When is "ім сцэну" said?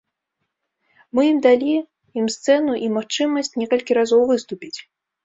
2.19-2.73